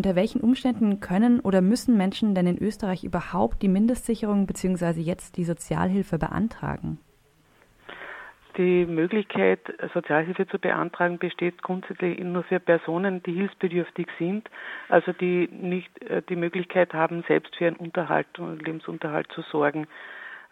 [0.00, 4.98] unter welchen Umständen können oder müssen Menschen denn in Österreich überhaupt die Mindestsicherung bzw.
[4.98, 6.98] jetzt die Sozialhilfe beantragen?
[8.56, 9.60] Die Möglichkeit,
[9.92, 14.48] Sozialhilfe zu beantragen, besteht grundsätzlich nur für Personen, die hilfsbedürftig sind,
[14.88, 19.86] also die nicht äh, die Möglichkeit haben, selbst für ihren Unterhalt und Lebensunterhalt zu sorgen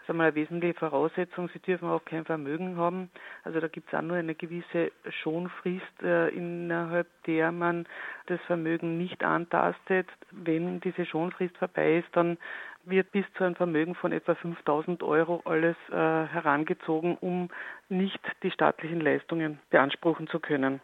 [0.08, 1.50] ist einmal eine wesentliche Voraussetzung.
[1.52, 3.10] Sie dürfen auch kein Vermögen haben.
[3.44, 4.90] Also da gibt es auch nur eine gewisse
[5.22, 7.86] Schonfrist, äh, innerhalb der man
[8.26, 10.06] das Vermögen nicht antastet.
[10.30, 12.38] Wenn diese Schonfrist vorbei ist, dann
[12.84, 17.50] wird bis zu einem Vermögen von etwa 5000 Euro alles äh, herangezogen, um
[17.90, 20.80] nicht die staatlichen Leistungen beanspruchen zu können.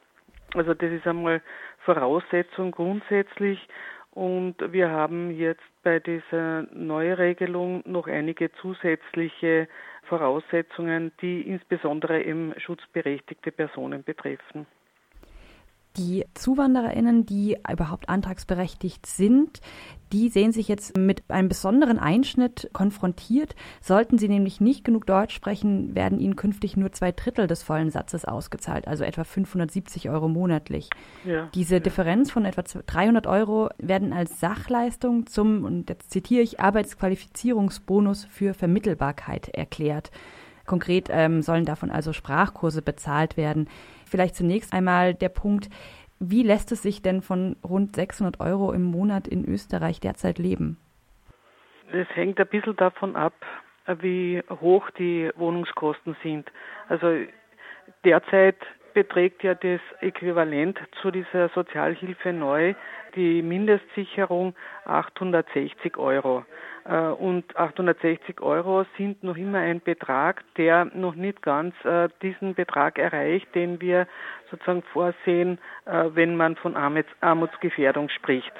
[0.52, 1.40] Also das ist einmal
[1.84, 3.58] Voraussetzung grundsätzlich.
[4.14, 9.66] Und wir haben jetzt bei dieser Neuregelung noch einige zusätzliche
[10.04, 14.66] Voraussetzungen, die insbesondere eben schutzberechtigte Personen betreffen.
[15.96, 19.60] Die ZuwandererInnen, die überhaupt antragsberechtigt sind,
[20.12, 23.54] die sehen sich jetzt mit einem besonderen Einschnitt konfrontiert.
[23.80, 27.92] Sollten sie nämlich nicht genug Deutsch sprechen, werden ihnen künftig nur zwei Drittel des vollen
[27.92, 30.90] Satzes ausgezahlt, also etwa 570 Euro monatlich.
[31.24, 31.80] Ja, Diese ja.
[31.80, 38.52] Differenz von etwa 300 Euro werden als Sachleistung zum, und jetzt zitiere ich, Arbeitsqualifizierungsbonus für
[38.52, 40.10] Vermittelbarkeit erklärt.
[40.66, 43.68] Konkret ähm, sollen davon also Sprachkurse bezahlt werden.
[44.06, 45.68] Vielleicht zunächst einmal der Punkt,
[46.20, 50.78] wie lässt es sich denn von rund 600 Euro im Monat in Österreich derzeit leben?
[51.92, 53.34] Es hängt ein bisschen davon ab,
[54.00, 56.50] wie hoch die Wohnungskosten sind.
[56.88, 57.26] Also
[58.04, 58.56] derzeit
[58.94, 62.74] beträgt ja das Äquivalent zu dieser Sozialhilfe neu
[63.16, 64.54] die Mindestsicherung
[64.86, 66.44] 860 Euro.
[66.84, 72.54] Äh, und 860 Euro sind noch immer ein Betrag, der noch nicht ganz äh, diesen
[72.54, 74.06] Betrag erreicht, den wir
[74.50, 78.52] sozusagen vorsehen, äh, wenn man von Armutsgefährdung spricht.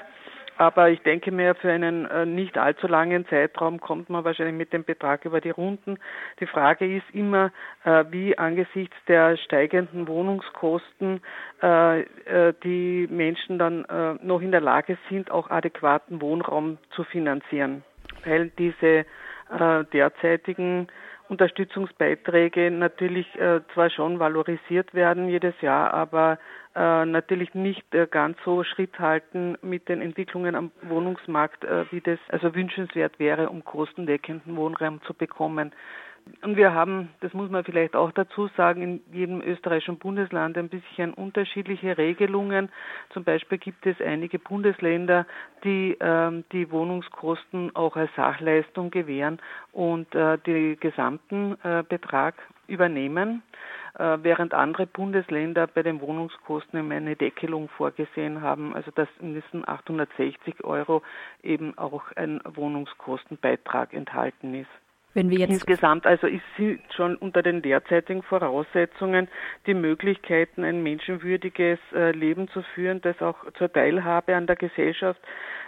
[0.57, 4.85] Aber ich denke mir, für einen nicht allzu langen Zeitraum kommt man wahrscheinlich mit dem
[4.85, 5.97] Betrag über die Runden.
[6.39, 7.51] Die Frage ist immer,
[7.83, 11.19] wie angesichts der steigenden Wohnungskosten
[11.61, 13.85] die Menschen dann
[14.21, 17.83] noch in der Lage sind, auch adäquaten Wohnraum zu finanzieren.
[18.25, 19.05] Weil diese
[19.49, 20.87] äh, derzeitigen
[21.27, 26.37] Unterstützungsbeiträge natürlich äh, zwar schon valorisiert werden jedes Jahr, aber
[26.75, 32.01] äh, natürlich nicht äh, ganz so Schritt halten mit den Entwicklungen am Wohnungsmarkt, äh, wie
[32.01, 35.71] das also wünschenswert wäre, um kostendeckenden Wohnraum zu bekommen.
[36.41, 40.69] Und wir haben, das muss man vielleicht auch dazu sagen, in jedem österreichischen Bundesland ein
[40.69, 42.69] bisschen unterschiedliche Regelungen.
[43.11, 45.25] Zum Beispiel gibt es einige Bundesländer,
[45.63, 49.39] die ähm, die Wohnungskosten auch als Sachleistung gewähren
[49.71, 52.35] und äh, den gesamten äh, Betrag
[52.67, 53.43] übernehmen,
[53.97, 59.67] äh, während andere Bundesländer bei den Wohnungskosten eine Deckelung vorgesehen haben, also dass in diesen
[59.67, 61.03] 860 Euro
[61.43, 64.84] eben auch ein Wohnungskostenbeitrag enthalten ist.
[65.15, 69.29] Wenn wir jetzt Insgesamt also ist sie schon unter den derzeitigen Voraussetzungen
[69.65, 75.21] die Möglichkeiten, ein menschenwürdiges äh, Leben zu führen, das auch zur Teilhabe an der Gesellschaft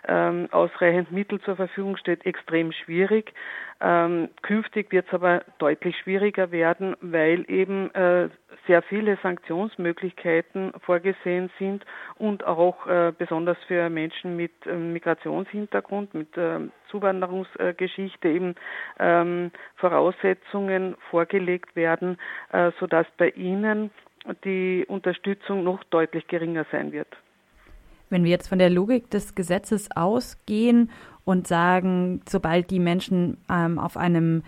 [0.05, 3.33] ähm, ausreichend Mittel zur Verfügung steht, extrem schwierig.
[3.79, 8.29] Ähm, künftig wird es aber deutlich schwieriger werden, weil eben äh,
[8.65, 16.29] sehr viele Sanktionsmöglichkeiten vorgesehen sind und auch äh, besonders für Menschen mit äh, Migrationshintergrund, mit
[16.37, 18.55] ähm, Zuwanderungsgeschichte eben
[18.99, 22.17] ähm, Voraussetzungen vorgelegt werden,
[22.51, 23.91] äh, sodass bei ihnen
[24.43, 27.07] die Unterstützung noch deutlich geringer sein wird.
[28.09, 30.89] Wenn wir jetzt von der Logik des Gesetzes ausgehen
[31.27, 34.43] und sagen, sobald die Menschen ähm, auf einem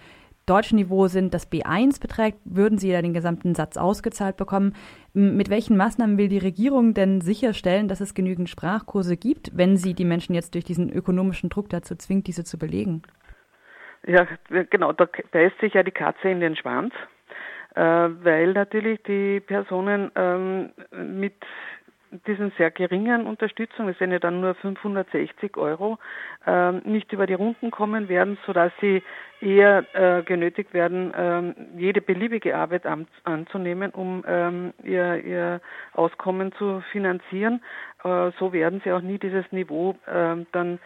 [0.45, 4.73] deutschen Niveau sind, das B1 beträgt, würden sie ja den gesamten Satz ausgezahlt bekommen.
[5.13, 9.93] Mit welchen Maßnahmen will die Regierung denn sicherstellen, dass es genügend Sprachkurse gibt, wenn sie
[9.93, 13.01] die Menschen jetzt durch diesen ökonomischen Druck dazu zwingt, diese zu belegen?
[14.07, 14.25] Ja,
[14.69, 16.93] genau, da beißt sich ja die Katze in den Schwanz,
[17.75, 21.35] äh, weil natürlich die Personen ähm, mit
[22.27, 25.97] diesen sehr geringen Unterstützung, es sind ja dann nur 560 Euro,
[26.45, 29.03] äh, nicht über die Runden kommen werden, sodass sie
[29.41, 35.61] eher äh, genötigt werden, ähm, jede beliebige Arbeit an, anzunehmen, um ähm, ihr, ihr
[35.93, 37.61] Auskommen zu finanzieren.
[38.03, 40.79] Äh, so werden sie auch nie dieses Niveau ähm, dann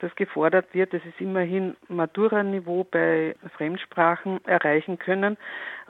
[0.00, 5.36] das gefordert wird, das ist immerhin Matura-Niveau bei Fremdsprachen erreichen können.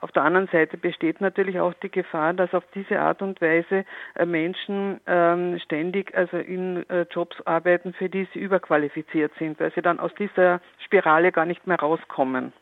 [0.01, 3.85] Auf der anderen Seite besteht natürlich auch die Gefahr, dass auf diese Art und Weise
[4.15, 9.73] äh, Menschen ähm, ständig also in äh, Jobs arbeiten, für die sie überqualifiziert sind, weil
[9.73, 12.53] sie dann aus dieser Spirale gar nicht mehr rauskommen.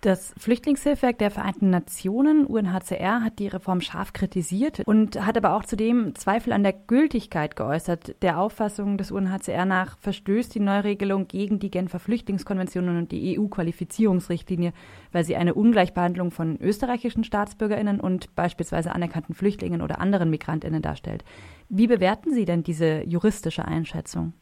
[0.00, 5.64] Das Flüchtlingshilfswerk der Vereinten Nationen, UNHCR, hat die Reform scharf kritisiert und hat aber auch
[5.64, 8.14] zudem Zweifel an der Gültigkeit geäußert.
[8.22, 14.72] Der Auffassung des UNHCR nach verstößt die Neuregelung gegen die Genfer Flüchtlingskonvention und die EU-Qualifizierungsrichtlinie,
[15.10, 21.24] weil sie eine Ungleichbehandlung von österreichischen Staatsbürgerinnen und beispielsweise anerkannten Flüchtlingen oder anderen Migrantinnen darstellt.
[21.68, 24.32] Wie bewerten Sie denn diese juristische Einschätzung?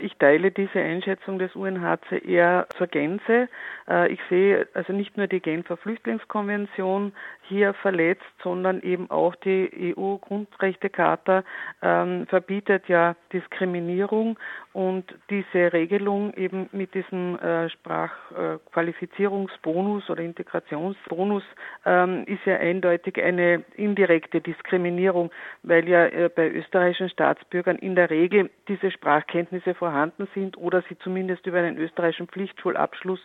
[0.00, 3.48] Ich teile diese Einschätzung des UNHCR zur Gänze.
[3.88, 7.12] Äh, ich sehe also nicht nur die Genfer Flüchtlingskonvention
[7.50, 11.44] hier verletzt, sondern eben auch die EU-Grundrechtecharta
[11.82, 14.38] ähm, verbietet ja Diskriminierung
[14.72, 21.42] und diese Regelung eben mit diesem äh, Sprachqualifizierungsbonus oder Integrationsbonus
[21.84, 25.30] ähm, ist ja eindeutig eine indirekte Diskriminierung,
[25.64, 30.96] weil ja äh, bei österreichischen Staatsbürgern in der Regel diese Sprachkenntnisse vorhanden sind oder sie
[31.00, 33.20] zumindest über einen österreichischen Pflichtschulabschluss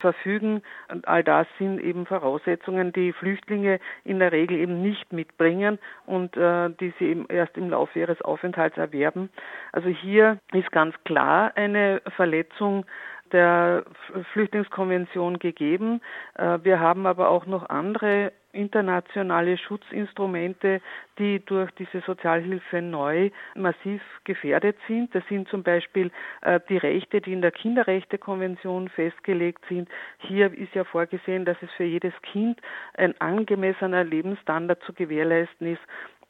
[0.00, 0.62] verfügen.
[0.90, 6.36] Und all das sind eben Voraussetzungen, die Flüchtlinge in der Regel eben nicht mitbringen und
[6.36, 9.30] äh, die sie eben erst im Laufe ihres Aufenthalts erwerben.
[9.72, 12.84] Also hier ist ganz klar eine Verletzung
[13.32, 13.84] der
[14.32, 16.00] Flüchtlingskonvention gegeben.
[16.34, 20.80] Äh, wir haben aber auch noch andere internationale Schutzinstrumente,
[21.18, 25.14] die durch diese Sozialhilfe neu massiv gefährdet sind.
[25.14, 26.10] Das sind zum Beispiel
[26.42, 29.88] äh, die Rechte, die in der Kinderrechtekonvention festgelegt sind.
[30.18, 32.60] Hier ist ja vorgesehen, dass es für jedes Kind
[32.94, 35.82] ein angemessener Lebensstandard zu gewährleisten ist.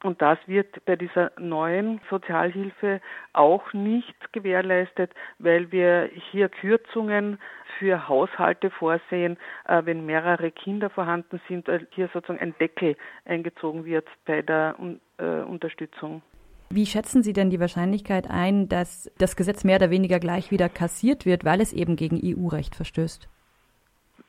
[0.05, 3.00] Und das wird bei dieser neuen Sozialhilfe
[3.33, 7.39] auch nicht gewährleistet, weil wir hier Kürzungen
[7.79, 9.37] für Haushalte vorsehen,
[9.67, 14.77] äh, wenn mehrere Kinder vorhanden sind, äh, hier sozusagen ein Deckel eingezogen wird bei der
[15.19, 16.23] äh, Unterstützung.
[16.71, 20.69] Wie schätzen Sie denn die Wahrscheinlichkeit ein, dass das Gesetz mehr oder weniger gleich wieder
[20.69, 23.29] kassiert wird, weil es eben gegen EU-Recht verstößt?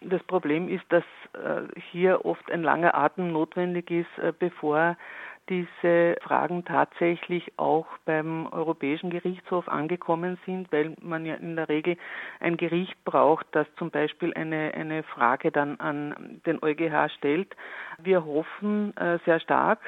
[0.01, 1.03] Das Problem ist, dass
[1.91, 4.95] hier oft ein langer Atem notwendig ist, bevor
[5.49, 11.97] diese Fragen tatsächlich auch beim Europäischen Gerichtshof angekommen sind, weil man ja in der Regel
[12.39, 17.55] ein Gericht braucht, das zum Beispiel eine, eine Frage dann an den EuGH stellt.
[17.97, 19.79] Wir hoffen äh, sehr stark,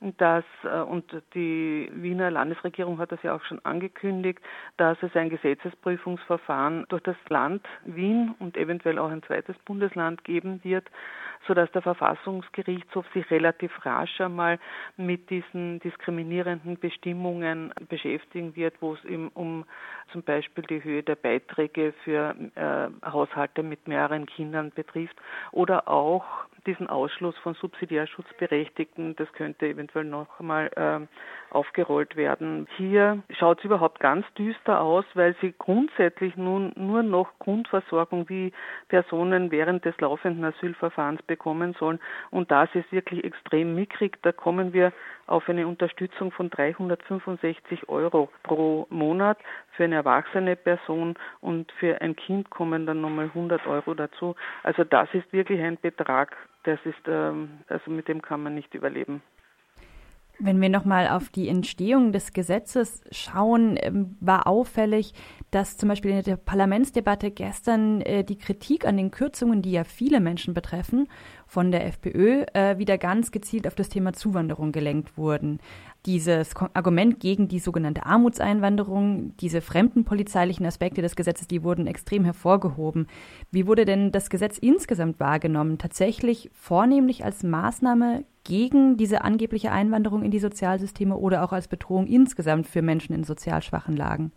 [0.00, 4.40] dass, äh, und die Wiener Landesregierung hat das ja auch schon angekündigt,
[4.76, 10.60] dass es ein Gesetzesprüfungsverfahren durch das Land Wien und eventuell auch ein zweites Bundesland geben
[10.62, 10.88] wird,
[11.46, 14.58] sodass der Verfassungsgerichtshof sich relativ rasch einmal
[14.96, 19.64] mit diesen diskriminierenden Bestimmungen beschäftigen wird, wo es eben um
[20.12, 25.16] zum Beispiel die Höhe der Beiträge für äh, Haushalte mit mehreren Kindern betrifft
[25.52, 26.24] oder auch
[26.66, 32.66] diesen Ausschluss von Subsidiärschutzberechtigten, das könnte eventuell noch einmal äh, aufgerollt werden.
[32.76, 38.52] Hier schaut es überhaupt ganz düster aus, weil sie grundsätzlich nun nur noch Grundversorgung wie
[38.88, 42.00] Personen während des laufenden Asylverfahrens bekommen sollen.
[42.30, 44.18] Und das ist wirklich extrem mickrig.
[44.22, 44.92] Da kommen wir
[45.26, 49.38] auf eine Unterstützung von 365 Euro pro Monat
[49.72, 54.34] für eine erwachsene Person und für ein Kind kommen dann nochmal 100 Euro dazu.
[54.62, 58.74] Also das ist wirklich ein Betrag, das ist, ähm, also mit dem kann man nicht
[58.74, 59.22] überleben.
[60.40, 65.12] Wenn wir nochmal auf die Entstehung des Gesetzes schauen, ähm, war auffällig,
[65.50, 69.82] dass zum Beispiel in der Parlamentsdebatte gestern äh, die Kritik an den Kürzungen, die ja
[69.82, 71.08] viele Menschen betreffen,
[71.46, 75.58] von der FPÖ äh, wieder ganz gezielt auf das Thema Zuwanderung gelenkt wurden.
[76.06, 83.08] Dieses Argument gegen die sogenannte Armutseinwanderung, diese fremdenpolizeilichen Aspekte des Gesetzes, die wurden extrem hervorgehoben.
[83.50, 85.76] Wie wurde denn das Gesetz insgesamt wahrgenommen?
[85.76, 92.06] Tatsächlich vornehmlich als Maßnahme gegen diese angebliche Einwanderung in die Sozialsysteme oder auch als Bedrohung
[92.06, 94.32] insgesamt für Menschen in sozial schwachen Lagen?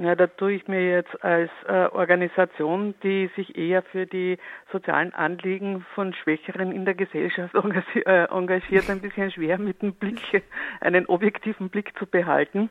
[0.00, 4.38] Ja, da tue ich mir jetzt als äh, Organisation, die sich eher für die
[4.70, 10.44] sozialen Anliegen von Schwächeren in der Gesellschaft äh, engagiert, ein bisschen schwer mit dem Blick,
[10.80, 12.70] einen objektiven Blick zu behalten.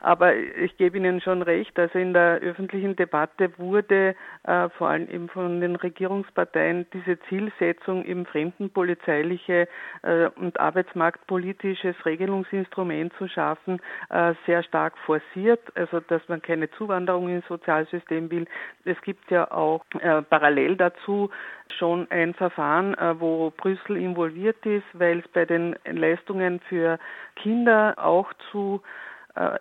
[0.00, 4.14] Aber ich gebe Ihnen schon recht, also in der öffentlichen Debatte wurde
[4.44, 9.68] äh, vor allem eben von den Regierungsparteien diese Zielsetzung, eben fremdenpolizeiliche
[10.02, 15.60] äh, und arbeitsmarktpolitisches Regelungsinstrument zu schaffen, äh, sehr stark forciert.
[15.74, 18.46] Also dass man keine Zuwanderung ins Sozialsystem will.
[18.84, 21.30] Es gibt ja auch äh, parallel dazu
[21.76, 26.98] schon ein Verfahren, äh, wo Brüssel involviert ist, weil es bei den Leistungen für
[27.36, 28.82] Kinder auch zu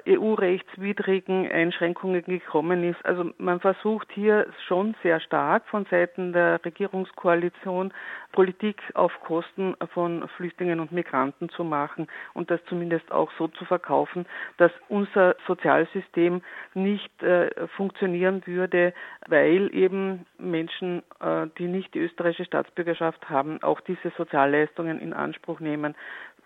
[0.08, 3.04] EU-rechtswidrigen Einschränkungen gekommen ist.
[3.06, 7.94] Also man versucht hier schon sehr stark von Seiten der Regierungskoalition
[8.32, 13.66] Politik auf Kosten von Flüchtlingen und Migranten zu machen und das zumindest auch so zu
[13.66, 14.26] verkaufen,
[14.58, 16.42] dass unser Sozialsystem
[16.74, 18.94] nicht äh, funktionieren würde,
[19.28, 25.60] weil eben Menschen, äh, die nicht die österreichische Staatsbürgerschaft haben, auch diese Sozialleistungen in Anspruch
[25.60, 25.96] nehmen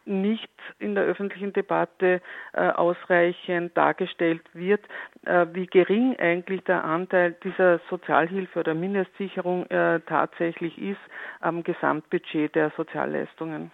[0.05, 2.21] nicht in der öffentlichen Debatte
[2.53, 4.81] äh, ausreichend dargestellt wird,
[5.25, 10.99] äh, wie gering eigentlich der Anteil dieser Sozialhilfe oder Mindestsicherung äh, tatsächlich ist
[11.39, 13.71] am Gesamtbudget der Sozialleistungen.